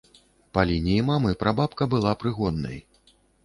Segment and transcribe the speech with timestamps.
[0.57, 2.85] Па лініі мамы прабабка была прыгоннай.